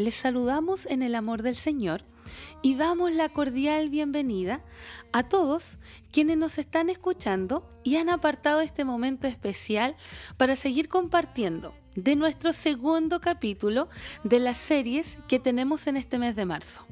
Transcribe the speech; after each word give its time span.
Les 0.00 0.14
saludamos 0.14 0.86
en 0.86 1.02
el 1.02 1.14
amor 1.14 1.42
del 1.42 1.56
Señor 1.56 2.04
y 2.62 2.74
damos 2.74 3.12
la 3.12 3.28
cordial 3.28 3.90
bienvenida 3.90 4.62
a 5.12 5.28
todos 5.28 5.76
quienes 6.10 6.38
nos 6.38 6.56
están 6.56 6.88
escuchando 6.88 7.70
y 7.84 7.96
han 7.96 8.08
apartado 8.08 8.62
este 8.62 8.86
momento 8.86 9.26
especial 9.26 9.96
para 10.38 10.56
seguir 10.56 10.88
compartiendo 10.88 11.74
de 11.96 12.16
nuestro 12.16 12.54
segundo 12.54 13.20
capítulo 13.20 13.90
de 14.24 14.38
las 14.38 14.56
series 14.56 15.18
que 15.28 15.38
tenemos 15.38 15.86
en 15.86 15.98
este 15.98 16.18
mes 16.18 16.34
de 16.34 16.46
marzo. 16.46 16.86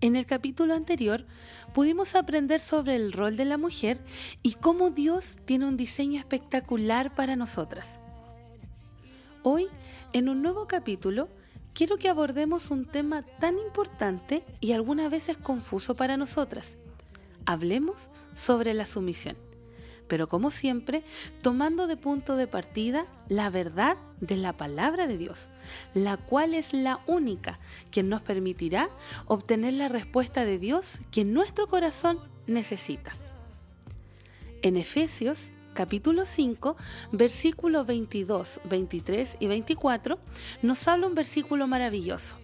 En 0.00 0.16
el 0.16 0.26
capítulo 0.26 0.74
anterior 0.74 1.24
pudimos 1.72 2.16
aprender 2.16 2.58
sobre 2.58 2.96
el 2.96 3.12
rol 3.12 3.36
de 3.36 3.44
la 3.44 3.58
mujer 3.58 4.04
y 4.42 4.54
cómo 4.54 4.90
Dios 4.90 5.36
tiene 5.44 5.66
un 5.66 5.76
diseño 5.76 6.18
espectacular 6.18 7.14
para 7.14 7.36
nosotras. 7.36 8.00
Hoy, 9.44 9.68
en 10.12 10.28
un 10.28 10.42
nuevo 10.42 10.66
capítulo, 10.66 11.28
quiero 11.76 11.98
que 11.98 12.08
abordemos 12.08 12.70
un 12.70 12.86
tema 12.86 13.22
tan 13.38 13.58
importante 13.58 14.42
y 14.62 14.72
algunas 14.72 15.10
veces 15.10 15.36
confuso 15.36 15.94
para 15.94 16.16
nosotras. 16.16 16.78
Hablemos 17.44 18.08
sobre 18.34 18.72
la 18.72 18.86
sumisión, 18.86 19.36
pero 20.08 20.26
como 20.26 20.50
siempre, 20.50 21.02
tomando 21.42 21.86
de 21.86 21.98
punto 21.98 22.36
de 22.36 22.46
partida 22.46 23.04
la 23.28 23.50
verdad 23.50 23.98
de 24.22 24.38
la 24.38 24.56
palabra 24.56 25.06
de 25.06 25.18
Dios, 25.18 25.50
la 25.92 26.16
cual 26.16 26.54
es 26.54 26.72
la 26.72 27.00
única 27.06 27.58
que 27.90 28.02
nos 28.02 28.22
permitirá 28.22 28.88
obtener 29.26 29.74
la 29.74 29.88
respuesta 29.88 30.46
de 30.46 30.58
Dios 30.58 30.98
que 31.10 31.26
nuestro 31.26 31.66
corazón 31.66 32.18
necesita. 32.46 33.12
En 34.62 34.78
Efesios 34.78 35.50
capítulo 35.76 36.24
5, 36.24 36.74
versículos 37.12 37.86
22, 37.86 38.60
23 38.64 39.36
y 39.38 39.46
24, 39.46 40.18
nos 40.62 40.88
habla 40.88 41.06
un 41.06 41.14
versículo 41.14 41.68
maravilloso. 41.68 42.34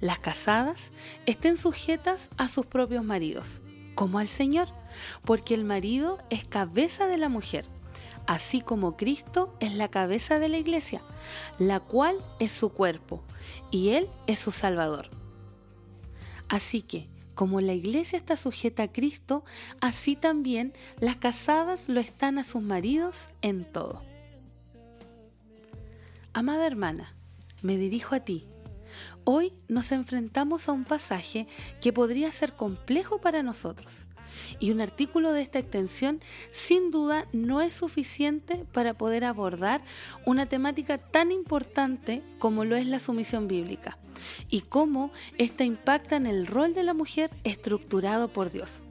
Las 0.00 0.18
casadas 0.18 0.90
estén 1.26 1.56
sujetas 1.56 2.28
a 2.38 2.48
sus 2.48 2.66
propios 2.66 3.04
maridos, 3.04 3.60
como 3.94 4.18
al 4.18 4.26
Señor, 4.26 4.66
porque 5.24 5.54
el 5.54 5.64
marido 5.64 6.18
es 6.28 6.44
cabeza 6.44 7.06
de 7.06 7.18
la 7.18 7.28
mujer, 7.28 7.66
así 8.26 8.60
como 8.60 8.96
Cristo 8.96 9.54
es 9.60 9.74
la 9.74 9.88
cabeza 9.88 10.40
de 10.40 10.48
la 10.48 10.58
iglesia, 10.58 11.02
la 11.60 11.78
cual 11.78 12.16
es 12.40 12.50
su 12.50 12.70
cuerpo, 12.70 13.22
y 13.70 13.90
Él 13.90 14.08
es 14.26 14.40
su 14.40 14.50
Salvador. 14.50 15.08
Así 16.48 16.82
que, 16.82 17.06
como 17.40 17.62
la 17.62 17.72
iglesia 17.72 18.18
está 18.18 18.36
sujeta 18.36 18.82
a 18.82 18.92
Cristo, 18.92 19.46
así 19.80 20.14
también 20.14 20.74
las 20.98 21.16
casadas 21.16 21.88
lo 21.88 21.98
están 21.98 22.38
a 22.38 22.44
sus 22.44 22.60
maridos 22.60 23.30
en 23.40 23.64
todo. 23.64 24.02
Amada 26.34 26.66
hermana, 26.66 27.14
me 27.62 27.78
dirijo 27.78 28.14
a 28.14 28.20
ti. 28.20 28.46
Hoy 29.24 29.54
nos 29.68 29.90
enfrentamos 29.90 30.68
a 30.68 30.72
un 30.72 30.84
pasaje 30.84 31.46
que 31.80 31.94
podría 31.94 32.30
ser 32.30 32.52
complejo 32.52 33.22
para 33.22 33.42
nosotros 33.42 34.02
y 34.58 34.70
un 34.70 34.80
artículo 34.80 35.32
de 35.32 35.42
esta 35.42 35.58
extensión 35.58 36.20
sin 36.50 36.90
duda 36.90 37.26
no 37.32 37.60
es 37.60 37.74
suficiente 37.74 38.64
para 38.72 38.94
poder 38.94 39.24
abordar 39.24 39.82
una 40.26 40.46
temática 40.46 40.98
tan 40.98 41.32
importante 41.32 42.22
como 42.38 42.64
lo 42.64 42.76
es 42.76 42.86
la 42.86 42.98
sumisión 42.98 43.48
bíblica 43.48 43.98
y 44.48 44.62
cómo 44.62 45.10
ésta 45.38 45.64
impacta 45.64 46.16
en 46.16 46.26
el 46.26 46.46
rol 46.46 46.74
de 46.74 46.82
la 46.82 46.94
mujer 46.94 47.30
estructurado 47.44 48.28
por 48.28 48.50
Dios. 48.50 48.82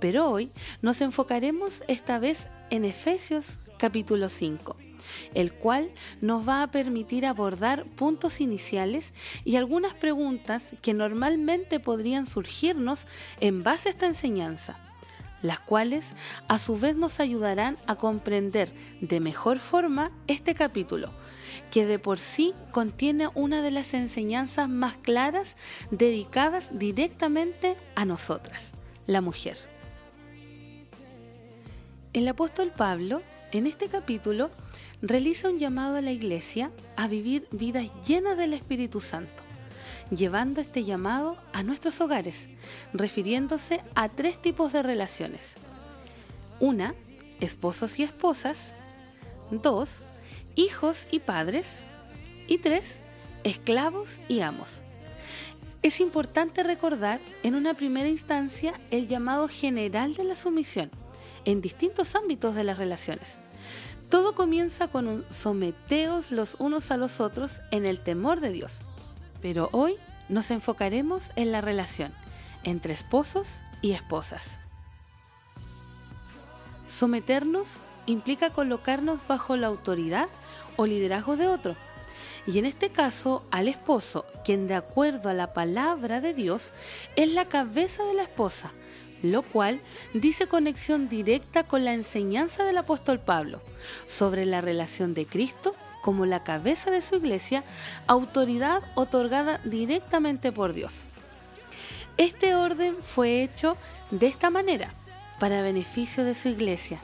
Pero 0.00 0.28
hoy 0.28 0.50
nos 0.80 1.00
enfocaremos 1.00 1.84
esta 1.86 2.18
vez 2.18 2.48
en 2.70 2.84
Efesios 2.84 3.56
capítulo 3.82 4.28
5 4.28 4.76
el 5.34 5.52
cual 5.52 5.90
nos 6.20 6.48
va 6.48 6.62
a 6.62 6.70
permitir 6.70 7.26
abordar 7.26 7.84
puntos 7.84 8.40
iniciales 8.40 9.12
y 9.44 9.56
algunas 9.56 9.92
preguntas 9.92 10.68
que 10.80 10.94
normalmente 10.94 11.80
podrían 11.80 12.28
surgirnos 12.28 13.08
en 13.40 13.64
base 13.64 13.88
a 13.88 13.90
esta 13.90 14.06
enseñanza, 14.06 14.78
las 15.42 15.58
cuales 15.58 16.04
a 16.46 16.60
su 16.60 16.78
vez 16.78 16.94
nos 16.94 17.18
ayudarán 17.18 17.76
a 17.88 17.96
comprender 17.96 18.70
de 19.00 19.18
mejor 19.18 19.58
forma 19.58 20.12
este 20.28 20.54
capítulo, 20.54 21.10
que 21.72 21.84
de 21.84 21.98
por 21.98 22.20
sí 22.20 22.54
contiene 22.70 23.30
una 23.34 23.62
de 23.62 23.72
las 23.72 23.94
enseñanzas 23.94 24.68
más 24.68 24.96
claras 24.96 25.56
dedicadas 25.90 26.68
directamente 26.70 27.76
a 27.96 28.04
nosotras, 28.04 28.74
la 29.08 29.20
mujer. 29.20 29.56
El 32.12 32.28
apóstol 32.28 32.70
Pablo, 32.76 33.22
en 33.52 33.66
este 33.66 33.86
capítulo, 33.88 34.50
realiza 35.02 35.50
un 35.50 35.58
llamado 35.58 35.96
a 35.96 36.00
la 36.00 36.10
iglesia 36.10 36.72
a 36.96 37.06
vivir 37.06 37.46
vidas 37.52 37.86
llenas 38.06 38.38
del 38.38 38.54
Espíritu 38.54 39.00
Santo, 39.00 39.42
llevando 40.10 40.62
este 40.62 40.84
llamado 40.84 41.36
a 41.52 41.62
nuestros 41.62 42.00
hogares, 42.00 42.46
refiriéndose 42.94 43.82
a 43.94 44.08
tres 44.08 44.40
tipos 44.40 44.72
de 44.72 44.82
relaciones. 44.82 45.54
Una, 46.60 46.94
esposos 47.40 47.98
y 47.98 48.04
esposas. 48.04 48.72
Dos, 49.50 50.04
hijos 50.54 51.06
y 51.10 51.18
padres. 51.18 51.84
Y 52.48 52.58
tres, 52.58 52.96
esclavos 53.44 54.18
y 54.28 54.40
amos. 54.40 54.80
Es 55.82 56.00
importante 56.00 56.62
recordar 56.62 57.20
en 57.42 57.54
una 57.54 57.74
primera 57.74 58.08
instancia 58.08 58.72
el 58.90 59.08
llamado 59.08 59.48
general 59.48 60.14
de 60.14 60.24
la 60.24 60.36
sumisión 60.36 60.90
en 61.44 61.60
distintos 61.60 62.14
ámbitos 62.14 62.54
de 62.54 62.64
las 62.64 62.78
relaciones 62.78 63.41
todo 64.12 64.34
comienza 64.34 64.88
con 64.88 65.08
un 65.08 65.24
someteos 65.30 66.32
los 66.32 66.56
unos 66.58 66.90
a 66.90 66.98
los 66.98 67.18
otros 67.18 67.62
en 67.70 67.86
el 67.86 67.98
temor 67.98 68.40
de 68.40 68.50
Dios. 68.50 68.80
Pero 69.40 69.70
hoy 69.72 69.96
nos 70.28 70.50
enfocaremos 70.50 71.30
en 71.34 71.50
la 71.50 71.62
relación 71.62 72.12
entre 72.62 72.92
esposos 72.92 73.60
y 73.80 73.92
esposas. 73.92 74.58
Someternos 76.86 77.66
implica 78.04 78.50
colocarnos 78.50 79.26
bajo 79.26 79.56
la 79.56 79.68
autoridad 79.68 80.28
o 80.76 80.84
liderazgo 80.84 81.38
de 81.38 81.48
otro. 81.48 81.74
Y 82.46 82.58
en 82.58 82.66
este 82.66 82.90
caso 82.90 83.46
al 83.50 83.66
esposo, 83.66 84.26
quien 84.44 84.66
de 84.66 84.74
acuerdo 84.74 85.30
a 85.30 85.34
la 85.34 85.54
palabra 85.54 86.20
de 86.20 86.34
Dios 86.34 86.70
es 87.16 87.32
la 87.32 87.46
cabeza 87.46 88.04
de 88.04 88.12
la 88.12 88.24
esposa, 88.24 88.72
lo 89.22 89.42
cual 89.42 89.80
dice 90.14 90.46
conexión 90.46 91.08
directa 91.08 91.64
con 91.64 91.84
la 91.84 91.94
enseñanza 91.94 92.64
del 92.64 92.78
apóstol 92.78 93.18
Pablo 93.18 93.60
sobre 94.06 94.44
la 94.44 94.60
relación 94.60 95.14
de 95.14 95.26
Cristo 95.26 95.74
como 96.02 96.26
la 96.26 96.42
cabeza 96.42 96.90
de 96.90 97.00
su 97.00 97.16
iglesia, 97.16 97.64
autoridad 98.06 98.82
otorgada 98.94 99.60
directamente 99.64 100.52
por 100.52 100.72
Dios. 100.72 101.06
Este 102.18 102.54
orden 102.54 102.94
fue 102.94 103.42
hecho 103.42 103.76
de 104.10 104.26
esta 104.26 104.50
manera, 104.50 104.92
para 105.38 105.62
beneficio 105.62 106.24
de 106.24 106.34
su 106.34 106.48
iglesia. 106.48 107.00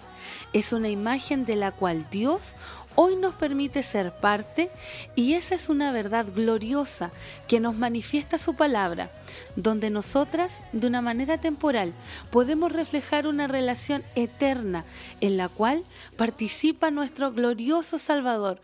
Es 0.53 0.73
una 0.73 0.89
imagen 0.89 1.45
de 1.45 1.57
la 1.57 1.73
cual 1.73 2.07
Dios 2.11 2.55
hoy 3.01 3.15
nos 3.15 3.33
permite 3.37 3.85
ser 3.85 4.11
parte 4.11 4.73
y 5.15 5.35
esa 5.35 5.55
es 5.55 5.69
una 5.69 5.93
verdad 5.93 6.27
gloriosa 6.35 7.13
que 7.47 7.61
nos 7.61 7.77
manifiesta 7.77 8.39
su 8.39 8.57
palabra, 8.57 9.13
donde 9.55 9.89
nosotras, 9.89 10.53
de 10.73 10.89
una 10.89 11.01
manera 11.01 11.39
temporal, 11.39 11.93
podemos 12.33 12.73
reflejar 12.73 13.29
una 13.29 13.47
relación 13.47 14.03
eterna 14.17 14.85
en 15.21 15.37
la 15.37 15.49
cual 15.49 15.85
participa 16.17 16.91
nuestro 16.91 17.33
glorioso 17.33 17.99
Salvador. 17.99 18.61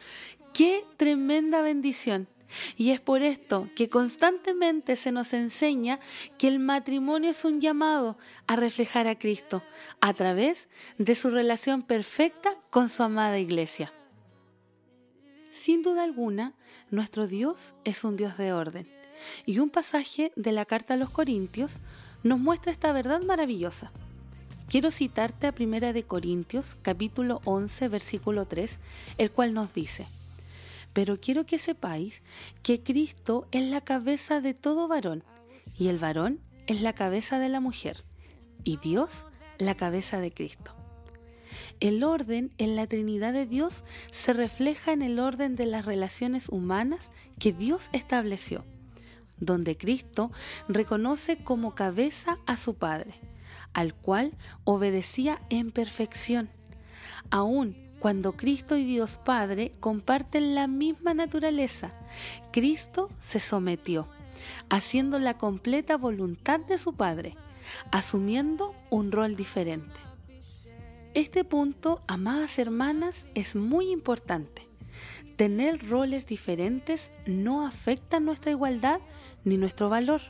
¡Qué 0.52 0.84
tremenda 0.96 1.62
bendición! 1.62 2.26
Y 2.76 2.90
es 2.90 3.00
por 3.00 3.22
esto 3.22 3.68
que 3.76 3.88
constantemente 3.88 4.96
se 4.96 5.12
nos 5.12 5.32
enseña 5.32 6.00
que 6.38 6.48
el 6.48 6.58
matrimonio 6.58 7.30
es 7.30 7.44
un 7.44 7.60
llamado 7.60 8.18
a 8.48 8.56
reflejar 8.56 9.06
a 9.06 9.16
Cristo 9.16 9.62
a 10.00 10.12
través 10.12 10.66
de 10.98 11.14
su 11.14 11.30
relación 11.30 11.82
perfecta 11.82 12.50
con 12.70 12.88
su 12.88 13.04
amada 13.04 13.38
iglesia. 13.38 13.92
Sin 15.64 15.80
duda 15.80 16.04
alguna, 16.04 16.52
nuestro 16.90 17.26
Dios 17.26 17.74
es 17.84 18.04
un 18.04 18.18
Dios 18.18 18.36
de 18.36 18.52
orden. 18.52 18.86
Y 19.46 19.60
un 19.60 19.70
pasaje 19.70 20.30
de 20.36 20.52
la 20.52 20.66
carta 20.66 20.92
a 20.92 20.96
los 20.98 21.08
Corintios 21.08 21.78
nos 22.22 22.38
muestra 22.38 22.70
esta 22.70 22.92
verdad 22.92 23.22
maravillosa. 23.22 23.90
Quiero 24.68 24.90
citarte 24.90 25.46
a 25.46 25.54
Primera 25.54 25.94
de 25.94 26.02
Corintios, 26.02 26.76
capítulo 26.82 27.40
11, 27.46 27.88
versículo 27.88 28.44
3, 28.44 28.78
el 29.16 29.30
cual 29.30 29.54
nos 29.54 29.72
dice: 29.72 30.04
Pero 30.92 31.18
quiero 31.18 31.46
que 31.46 31.58
sepáis 31.58 32.20
que 32.62 32.82
Cristo 32.82 33.48
es 33.50 33.64
la 33.70 33.80
cabeza 33.80 34.42
de 34.42 34.52
todo 34.52 34.86
varón, 34.86 35.24
y 35.78 35.88
el 35.88 35.96
varón 35.96 36.40
es 36.66 36.82
la 36.82 36.92
cabeza 36.92 37.38
de 37.38 37.48
la 37.48 37.60
mujer, 37.60 38.04
y 38.64 38.76
Dios 38.76 39.24
la 39.56 39.74
cabeza 39.74 40.20
de 40.20 40.30
Cristo. 40.30 40.83
El 41.80 42.04
orden 42.04 42.52
en 42.58 42.76
la 42.76 42.86
Trinidad 42.86 43.32
de 43.32 43.46
Dios 43.46 43.84
se 44.12 44.32
refleja 44.32 44.92
en 44.92 45.02
el 45.02 45.18
orden 45.18 45.56
de 45.56 45.66
las 45.66 45.84
relaciones 45.84 46.48
humanas 46.48 47.10
que 47.38 47.52
Dios 47.52 47.88
estableció, 47.92 48.64
donde 49.38 49.76
Cristo 49.76 50.30
reconoce 50.68 51.36
como 51.36 51.74
cabeza 51.74 52.38
a 52.46 52.56
su 52.56 52.74
Padre, 52.74 53.14
al 53.72 53.94
cual 53.94 54.32
obedecía 54.64 55.40
en 55.50 55.70
perfección, 55.70 56.48
aun 57.30 57.76
cuando 57.98 58.36
Cristo 58.36 58.76
y 58.76 58.84
Dios 58.84 59.18
Padre 59.24 59.72
comparten 59.80 60.54
la 60.54 60.66
misma 60.66 61.14
naturaleza. 61.14 61.90
Cristo 62.52 63.08
se 63.18 63.40
sometió, 63.40 64.06
haciendo 64.68 65.18
la 65.18 65.38
completa 65.38 65.96
voluntad 65.96 66.60
de 66.60 66.76
su 66.76 66.94
Padre, 66.94 67.34
asumiendo 67.90 68.74
un 68.90 69.10
rol 69.10 69.36
diferente. 69.36 69.98
Este 71.14 71.44
punto, 71.44 72.02
amadas 72.08 72.58
hermanas, 72.58 73.26
es 73.36 73.54
muy 73.54 73.92
importante. 73.92 74.66
Tener 75.36 75.88
roles 75.88 76.26
diferentes 76.26 77.12
no 77.24 77.64
afecta 77.64 78.18
nuestra 78.18 78.50
igualdad 78.50 78.98
ni 79.44 79.56
nuestro 79.56 79.88
valor. 79.88 80.22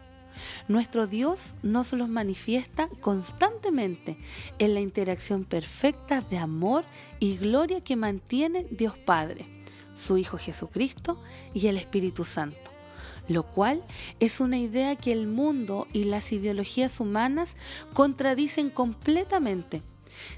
Nuestro 0.69 1.07
Dios 1.07 1.55
nos 1.63 1.95
los 1.95 2.11
manifiesta 2.11 2.91
constantemente 3.01 4.19
en 4.59 4.75
la 4.75 4.81
interacción 4.81 5.45
perfecta 5.45 6.21
de 6.21 6.37
amor 6.37 6.85
y 7.19 7.39
gloria 7.39 7.81
que 7.81 7.97
mantiene 7.97 8.67
Dios 8.71 8.99
Padre, 8.99 9.47
su 9.97 10.19
Hijo 10.19 10.37
Jesucristo 10.37 11.19
y 11.55 11.67
el 11.69 11.79
Espíritu 11.79 12.25
Santo 12.25 12.59
lo 13.27 13.43
cual 13.43 13.83
es 14.21 14.39
una 14.39 14.59
idea 14.59 14.97
que 14.97 15.11
el 15.11 15.27
mundo 15.27 15.89
y 15.95 16.05
las 16.05 16.31
ideologías 16.31 17.01
humanas 17.01 17.57
contradicen 17.95 18.69
completamente. 18.69 19.81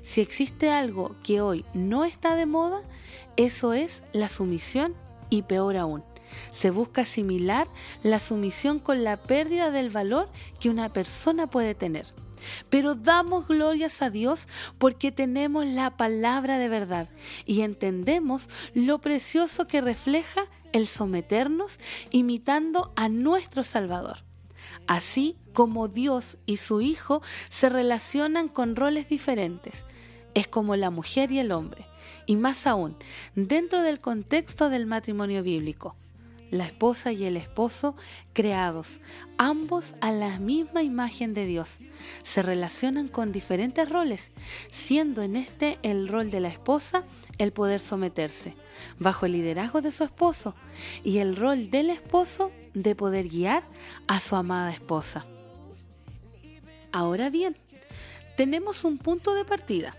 Si 0.03 0.21
existe 0.21 0.71
algo 0.71 1.17
que 1.23 1.41
hoy 1.41 1.65
no 1.75 2.05
está 2.05 2.35
de 2.35 2.47
moda, 2.47 2.83
eso 3.37 3.73
es 3.73 4.03
la 4.13 4.29
sumisión 4.29 4.95
y 5.31 5.43
peor 5.43 5.77
aún, 5.77 6.05
se 6.53 6.71
busca 6.71 7.03
asimilar 7.03 7.69
la 8.03 8.19
sumisión 8.19 8.79
con 8.79 9.05
la 9.05 9.17
pérdida 9.17 9.71
del 9.71 9.91
valor 9.91 10.29
que 10.61 10.71
una 10.71 10.93
persona 10.93 11.49
puede 11.49 11.75
tener. 11.75 12.07
Pero 12.69 12.95
damos 12.95 13.49
glorias 13.49 14.03
a 14.03 14.11
Dios 14.11 14.47
porque 14.79 15.11
tenemos 15.11 15.67
la 15.67 15.97
palabra 15.97 16.59
de 16.59 16.69
verdad 16.69 17.09
y 17.45 17.63
entendemos 17.63 18.49
lo 18.75 19.01
precioso 19.01 19.67
que 19.67 19.81
refleja 19.81 20.45
el 20.73 20.87
someternos 20.87 21.79
imitando 22.11 22.93
a 22.95 23.09
nuestro 23.09 23.63
Salvador. 23.63 24.19
Así 24.87 25.37
como 25.57 25.89
Dios 25.89 26.37
y 26.45 26.59
su 26.59 26.83
Hijo 26.83 27.23
se 27.49 27.71
relacionan 27.71 28.51
con 28.51 28.77
roles 28.77 29.09
diferentes, 29.09 29.87
es 30.35 30.47
como 30.47 30.77
la 30.77 30.91
mujer 30.91 31.33
y 31.33 31.39
el 31.39 31.51
hombre, 31.51 31.87
y 32.27 32.37
más 32.37 32.67
aún, 32.67 32.95
dentro 33.35 33.81
del 33.81 33.99
contexto 33.99 34.69
del 34.69 34.85
matrimonio 34.85 35.43
bíblico 35.43 35.97
la 36.51 36.67
esposa 36.67 37.11
y 37.11 37.25
el 37.25 37.37
esposo 37.37 37.97
creados, 38.35 39.01
ambos 39.37 39.95
a 40.01 40.13
la 40.13 40.39
misma 40.39 40.83
imagen 40.83 41.35
de 41.35 41.47
Dios. 41.47 41.79
Se 42.23 42.43
relacionan 42.43 43.09
con 43.09 43.33
diferentes 43.33 43.89
roles, 43.89 44.31
siendo 44.71 45.23
en 45.23 45.37
este 45.37 45.79
el 45.83 46.07
rol 46.07 46.31
de 46.31 46.41
la 46.41 46.49
esposa 46.49 47.03
el 47.39 47.53
poder 47.53 47.81
someterse, 47.81 48.55
bajo 48.99 49.27
el 49.27 49.33
liderazgo 49.33 49.81
de 49.81 49.91
su 49.91 50.05
esposo, 50.05 50.55
y 51.03 51.19
el 51.19 51.35
rol 51.35 51.71
del 51.71 51.91
esposo 51.91 52.53
de 52.75 52.95
poder 52.95 53.29
guiar 53.29 53.65
a 54.07 54.21
su 54.21 54.37
amada 54.37 54.71
esposa. 54.71 55.27
Ahora 56.93 57.31
bien, 57.31 57.57
tenemos 58.37 58.85
un 58.85 58.99
punto 58.99 59.35
de 59.35 59.45
partida 59.45 59.97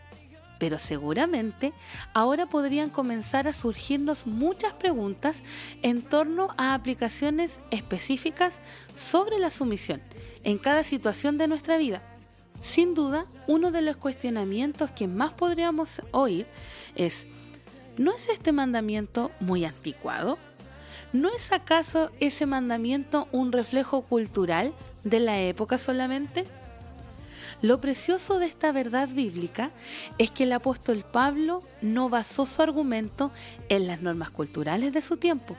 pero 0.59 0.79
seguramente 0.79 1.73
ahora 2.13 2.47
podrían 2.47 2.89
comenzar 2.89 3.47
a 3.47 3.53
surgirnos 3.53 4.25
muchas 4.25 4.73
preguntas 4.73 5.43
en 5.81 6.01
torno 6.01 6.49
a 6.57 6.73
aplicaciones 6.73 7.61
específicas 7.71 8.59
sobre 8.95 9.39
la 9.39 9.49
sumisión 9.49 10.01
en 10.43 10.57
cada 10.57 10.83
situación 10.83 11.37
de 11.37 11.47
nuestra 11.47 11.77
vida. 11.77 12.01
Sin 12.61 12.95
duda, 12.95 13.25
uno 13.45 13.71
de 13.71 13.81
los 13.81 13.97
cuestionamientos 13.97 14.89
que 14.91 15.07
más 15.07 15.31
podríamos 15.33 16.01
oír 16.11 16.47
es, 16.95 17.27
¿no 17.97 18.13
es 18.13 18.27
este 18.29 18.51
mandamiento 18.51 19.31
muy 19.39 19.63
anticuado? 19.63 20.39
¿No 21.13 21.29
es 21.29 21.51
acaso 21.51 22.11
ese 22.19 22.45
mandamiento 22.45 23.27
un 23.31 23.51
reflejo 23.51 24.01
cultural 24.01 24.73
de 25.03 25.19
la 25.19 25.39
época 25.39 25.77
solamente? 25.77 26.43
Lo 27.61 27.81
precioso 27.81 28.37
de 28.37 28.45
esta 28.45 28.71
verdad 28.71 29.09
bíblica 29.09 29.71
es 30.19 30.29
que 30.29 30.43
el 30.43 30.53
apóstol 30.53 31.03
Pablo 31.11 31.63
no 31.81 32.07
basó 32.07 32.45
su 32.45 32.61
argumento 32.61 33.31
en 33.69 33.87
las 33.87 34.01
normas 34.01 34.29
culturales 34.29 34.93
de 34.93 35.01
su 35.01 35.17
tiempo. 35.17 35.55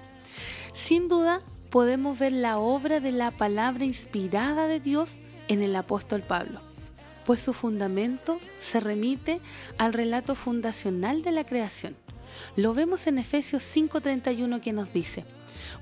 Sin 0.74 1.08
duda, 1.08 1.40
podemos 1.70 2.16
ver 2.16 2.32
la 2.32 2.58
obra 2.58 3.00
de 3.00 3.10
la 3.10 3.32
palabra 3.32 3.84
inspirada 3.84 4.68
de 4.68 4.78
Dios 4.78 5.16
en 5.48 5.60
el 5.60 5.74
apóstol 5.74 6.22
Pablo, 6.22 6.60
pues 7.26 7.40
su 7.40 7.52
fundamento 7.52 8.38
se 8.60 8.78
remite 8.78 9.40
al 9.76 9.92
relato 9.92 10.36
fundacional 10.36 11.22
de 11.22 11.32
la 11.32 11.42
creación. 11.42 11.96
Lo 12.54 12.74
vemos 12.74 13.08
en 13.08 13.18
Efesios 13.18 13.64
5:31 13.64 14.60
que 14.60 14.72
nos 14.72 14.92
dice, 14.92 15.24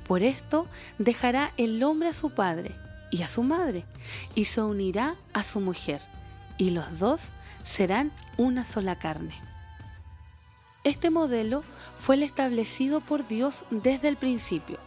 por 0.07 0.23
esto 0.23 0.67
dejará 0.99 1.53
el 1.59 1.83
hombre 1.83 2.09
a 2.09 2.15
su 2.15 2.31
padre 2.31 2.75
y 3.11 3.23
a 3.23 3.29
su 3.29 3.43
madre, 3.43 3.85
y 4.35 4.47
se 4.47 4.63
unirá 4.63 5.17
a 5.33 5.45
su 5.45 5.61
mujer, 5.61 6.01
y 6.59 6.71
los 6.71 6.99
dos 6.99 7.21
serán 7.65 8.13
una 8.37 8.65
sola 8.65 8.99
carne. 8.99 9.35
Este 10.85 11.11
modelo 11.11 11.63
fue 11.99 12.15
el 12.15 12.23
establecido 12.23 13.01
por 13.01 13.27
Dios 13.27 13.65
desde 13.71 14.09
el 14.09 14.17
principio, 14.17 14.79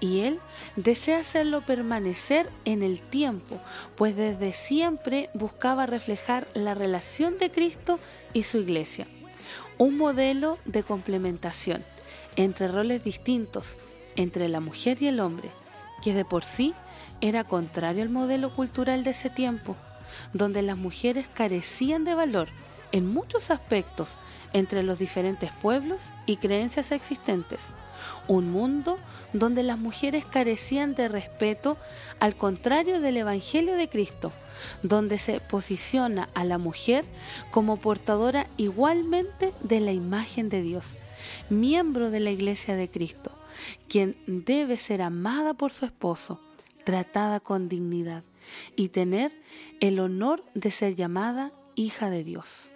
y 0.00 0.20
Él 0.20 0.40
desea 0.76 1.20
hacerlo 1.20 1.62
permanecer 1.62 2.50
en 2.64 2.82
el 2.82 3.00
tiempo, 3.00 3.58
pues 3.96 4.16
desde 4.16 4.52
siempre 4.52 5.30
buscaba 5.34 5.86
reflejar 5.86 6.46
la 6.54 6.74
relación 6.74 7.38
de 7.38 7.50
Cristo 7.50 7.98
y 8.32 8.42
su 8.42 8.58
iglesia, 8.58 9.06
un 9.78 9.96
modelo 9.96 10.58
de 10.64 10.82
complementación 10.82 11.84
entre 12.36 12.68
roles 12.68 13.04
distintos 13.04 13.76
entre 14.16 14.48
la 14.48 14.60
mujer 14.60 14.98
y 15.00 15.08
el 15.08 15.20
hombre, 15.20 15.50
que 16.02 16.14
de 16.14 16.24
por 16.24 16.44
sí 16.44 16.74
era 17.20 17.44
contrario 17.44 18.02
al 18.02 18.08
modelo 18.08 18.52
cultural 18.52 19.04
de 19.04 19.10
ese 19.10 19.30
tiempo, 19.30 19.76
donde 20.32 20.62
las 20.62 20.76
mujeres 20.76 21.26
carecían 21.32 22.04
de 22.04 22.14
valor 22.14 22.48
en 22.92 23.06
muchos 23.06 23.50
aspectos 23.50 24.10
entre 24.52 24.82
los 24.82 24.98
diferentes 24.98 25.50
pueblos 25.50 26.12
y 26.24 26.36
creencias 26.36 26.92
existentes. 26.92 27.72
Un 28.28 28.50
mundo 28.50 28.98
donde 29.32 29.62
las 29.62 29.78
mujeres 29.78 30.24
carecían 30.24 30.94
de 30.94 31.08
respeto 31.08 31.76
al 32.20 32.36
contrario 32.36 33.00
del 33.00 33.16
Evangelio 33.18 33.76
de 33.76 33.88
Cristo, 33.88 34.32
donde 34.82 35.18
se 35.18 35.40
posiciona 35.40 36.28
a 36.34 36.44
la 36.44 36.58
mujer 36.58 37.04
como 37.50 37.76
portadora 37.76 38.46
igualmente 38.56 39.52
de 39.60 39.80
la 39.80 39.92
imagen 39.92 40.48
de 40.48 40.62
Dios, 40.62 40.96
miembro 41.50 42.10
de 42.10 42.20
la 42.20 42.30
iglesia 42.30 42.76
de 42.76 42.88
Cristo, 42.88 43.32
quien 43.88 44.16
debe 44.26 44.76
ser 44.76 45.02
amada 45.02 45.54
por 45.54 45.72
su 45.72 45.84
esposo, 45.84 46.40
tratada 46.86 47.40
con 47.40 47.68
dignidad 47.68 48.22
y 48.76 48.90
tener 48.90 49.32
el 49.80 49.98
honor 49.98 50.44
de 50.54 50.70
ser 50.70 50.94
llamada 50.94 51.50
hija 51.74 52.10
de 52.10 52.22
Dios. 52.22 52.70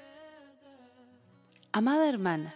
Amada 1.70 2.08
hermana, 2.08 2.52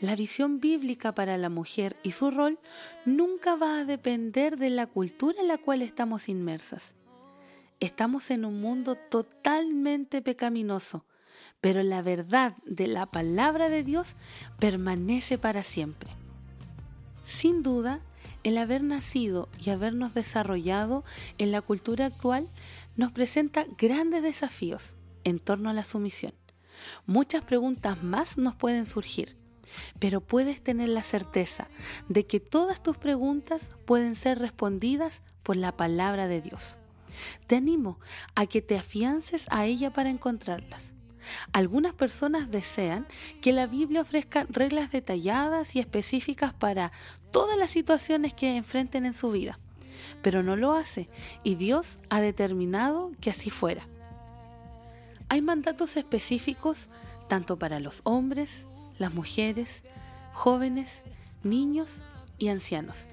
la 0.00 0.16
visión 0.16 0.58
bíblica 0.58 1.14
para 1.14 1.38
la 1.38 1.50
mujer 1.50 1.96
y 2.02 2.10
su 2.10 2.32
rol 2.32 2.58
nunca 3.06 3.54
va 3.54 3.78
a 3.78 3.84
depender 3.84 4.58
de 4.58 4.70
la 4.70 4.88
cultura 4.88 5.40
en 5.40 5.46
la 5.46 5.56
cual 5.56 5.82
estamos 5.82 6.28
inmersas. 6.28 6.94
Estamos 7.78 8.32
en 8.32 8.44
un 8.44 8.60
mundo 8.60 8.96
totalmente 8.96 10.20
pecaminoso, 10.20 11.04
pero 11.60 11.84
la 11.84 12.02
verdad 12.02 12.56
de 12.66 12.88
la 12.88 13.06
palabra 13.06 13.68
de 13.68 13.84
Dios 13.84 14.16
permanece 14.58 15.38
para 15.38 15.62
siempre. 15.62 16.10
Sin 17.24 17.62
duda, 17.62 18.00
el 18.44 18.58
haber 18.58 18.82
nacido 18.82 19.48
y 19.58 19.70
habernos 19.70 20.14
desarrollado 20.14 21.04
en 21.38 21.52
la 21.52 21.60
cultura 21.60 22.06
actual 22.06 22.48
nos 22.96 23.12
presenta 23.12 23.66
grandes 23.76 24.22
desafíos 24.22 24.94
en 25.24 25.38
torno 25.38 25.70
a 25.70 25.72
la 25.72 25.84
sumisión. 25.84 26.32
Muchas 27.06 27.42
preguntas 27.42 28.02
más 28.02 28.38
nos 28.38 28.54
pueden 28.54 28.86
surgir, 28.86 29.36
pero 29.98 30.20
puedes 30.20 30.62
tener 30.62 30.88
la 30.88 31.02
certeza 31.02 31.68
de 32.08 32.26
que 32.26 32.40
todas 32.40 32.82
tus 32.82 32.96
preguntas 32.96 33.68
pueden 33.84 34.16
ser 34.16 34.38
respondidas 34.38 35.22
por 35.42 35.56
la 35.56 35.76
palabra 35.76 36.28
de 36.28 36.40
Dios. 36.40 36.76
Te 37.46 37.56
animo 37.56 37.98
a 38.34 38.46
que 38.46 38.62
te 38.62 38.76
afiances 38.76 39.46
a 39.50 39.66
ella 39.66 39.92
para 39.92 40.10
encontrarlas. 40.10 40.92
Algunas 41.52 41.92
personas 41.94 42.50
desean 42.50 43.06
que 43.40 43.52
la 43.52 43.66
Biblia 43.66 44.00
ofrezca 44.00 44.46
reglas 44.48 44.90
detalladas 44.90 45.74
y 45.76 45.80
específicas 45.80 46.52
para 46.52 46.92
todas 47.30 47.56
las 47.58 47.70
situaciones 47.70 48.34
que 48.34 48.56
enfrenten 48.56 49.06
en 49.06 49.14
su 49.14 49.30
vida, 49.30 49.58
pero 50.22 50.42
no 50.42 50.56
lo 50.56 50.72
hace 50.72 51.08
y 51.42 51.54
Dios 51.54 51.98
ha 52.10 52.20
determinado 52.20 53.12
que 53.20 53.30
así 53.30 53.50
fuera. 53.50 53.86
Hay 55.28 55.42
mandatos 55.42 55.96
específicos 55.96 56.88
tanto 57.28 57.58
para 57.58 57.80
los 57.80 58.00
hombres, 58.04 58.64
las 58.98 59.12
mujeres, 59.12 59.82
jóvenes, 60.32 61.02
niños 61.42 62.00
y 62.38 62.48
ancianos. 62.48 63.06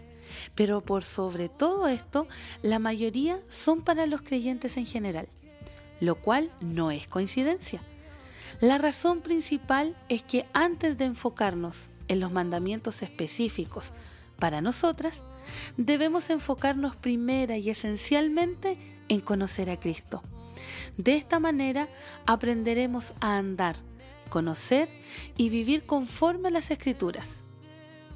Pero 0.55 0.81
por 0.81 1.03
sobre 1.03 1.49
todo 1.49 1.87
esto, 1.87 2.27
la 2.61 2.79
mayoría 2.79 3.39
son 3.49 3.81
para 3.81 4.05
los 4.05 4.21
creyentes 4.21 4.77
en 4.77 4.85
general, 4.85 5.27
lo 5.99 6.15
cual 6.15 6.51
no 6.61 6.89
es 6.89 7.07
coincidencia 7.07 7.81
La 8.61 8.77
razón 8.77 9.21
principal 9.21 9.97
es 10.07 10.23
que 10.23 10.45
antes 10.53 10.97
de 10.97 11.05
enfocarnos 11.05 11.89
en 12.07 12.19
los 12.19 12.31
mandamientos 12.31 13.01
específicos 13.01 13.91
para 14.39 14.61
nosotras, 14.61 15.23
debemos 15.77 16.29
enfocarnos 16.29 16.95
primera 16.95 17.57
y 17.57 17.69
esencialmente 17.69 18.77
en 19.09 19.19
conocer 19.19 19.69
a 19.69 19.79
Cristo. 19.79 20.23
De 20.97 21.15
esta 21.15 21.39
manera 21.39 21.89
aprenderemos 22.25 23.13
a 23.19 23.37
andar, 23.37 23.75
conocer 24.29 24.89
y 25.35 25.49
vivir 25.49 25.85
conforme 25.85 26.47
a 26.47 26.51
las 26.51 26.71
escrituras. 26.71 27.51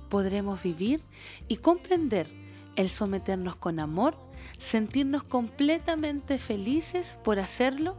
Podremos 0.10 0.64
vivir 0.64 1.02
y 1.48 1.58
comprender 1.58 2.39
el 2.80 2.88
someternos 2.88 3.58
con 3.58 3.78
amor, 3.78 4.16
sentirnos 4.58 5.26
completamente 5.26 6.38
felices 6.38 7.18
por 7.26 7.38
hacerlo 7.38 7.98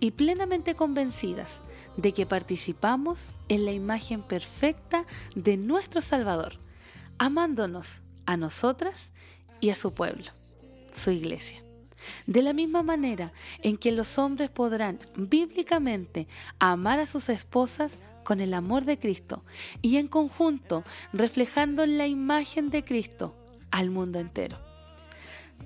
y 0.00 0.12
plenamente 0.12 0.74
convencidas 0.74 1.60
de 1.98 2.12
que 2.12 2.24
participamos 2.24 3.28
en 3.50 3.66
la 3.66 3.72
imagen 3.72 4.22
perfecta 4.22 5.04
de 5.34 5.58
nuestro 5.58 6.00
Salvador, 6.00 6.58
amándonos 7.18 8.00
a 8.24 8.38
nosotras 8.38 9.10
y 9.60 9.68
a 9.68 9.74
su 9.74 9.92
pueblo, 9.92 10.24
su 10.96 11.10
iglesia. 11.10 11.62
De 12.26 12.40
la 12.40 12.54
misma 12.54 12.82
manera 12.82 13.30
en 13.60 13.76
que 13.76 13.92
los 13.92 14.16
hombres 14.16 14.48
podrán 14.48 14.98
bíblicamente 15.16 16.28
amar 16.58 16.98
a 16.98 17.06
sus 17.06 17.28
esposas 17.28 17.98
con 18.24 18.40
el 18.40 18.54
amor 18.54 18.86
de 18.86 18.98
Cristo 18.98 19.44
y 19.82 19.98
en 19.98 20.08
conjunto 20.08 20.82
reflejando 21.12 21.84
la 21.84 22.06
imagen 22.06 22.70
de 22.70 22.84
Cristo 22.84 23.34
al 23.74 23.90
mundo 23.90 24.20
entero. 24.20 24.56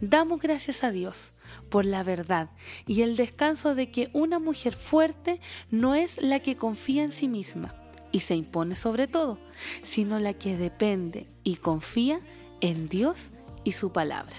Damos 0.00 0.41
gracias 0.41 0.83
a 0.83 0.91
Dios 0.91 1.33
por 1.69 1.85
la 1.85 2.03
verdad 2.03 2.49
y 2.87 3.03
el 3.03 3.17
descanso 3.17 3.75
de 3.75 3.91
que 3.91 4.09
una 4.15 4.38
mujer 4.38 4.75
fuerte 4.75 5.41
no 5.71 5.95
es 5.95 6.17
la 6.17 6.41
que 6.41 6.57
confía 6.57 7.03
en 7.03 7.12
sí 7.12 7.29
misma 7.29 7.75
y 8.11 8.21
se 8.21 8.35
impone 8.35 8.77
sobre 8.77 9.09
todo, 9.09 9.38
sino 9.83 10.19
la 10.19 10.33
que 10.33 10.57
depende 10.57 11.27
y 11.45 11.57
confía 11.57 12.21
en 12.62 12.88
Dios 12.88 13.29
y 13.62 13.73
su 13.73 13.93
palabra. 13.93 14.37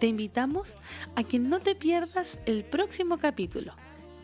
Te 0.00 0.08
invitamos 0.08 0.74
a 1.16 1.24
que 1.24 1.38
no 1.38 1.58
te 1.58 1.74
pierdas 1.74 2.38
el 2.44 2.64
próximo 2.64 3.16
capítulo, 3.16 3.72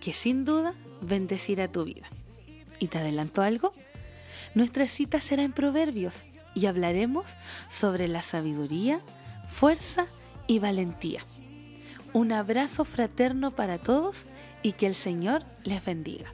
que 0.03 0.13
sin 0.13 0.45
duda 0.45 0.75
bendecirá 1.01 1.73
tu 1.73 1.85
vida. 1.85 2.11
¿Y 2.79 2.89
te 2.89 2.99
adelanto 2.99 3.41
algo? 3.41 3.73
Nuestra 4.55 4.87
cita 4.87 5.23
será 5.23 5.43
en 5.45 5.53
Proverbios 5.53 6.25
y 6.55 6.67
hablaremos 6.67 7.37
sobre 7.69 8.09
la 8.09 8.23
sabiduría, 8.23 9.01
fuerza 9.49 10.07
y 10.47 10.59
valentía. 10.59 11.25
Un 12.13 12.33
abrazo 12.33 12.85
fraterno 12.85 13.51
para 13.51 13.79
todos 13.79 14.25
y 14.63 14.73
que 14.73 14.87
el 14.87 14.95
Señor 14.95 15.45
les 15.65 15.85
bendiga. 15.85 16.33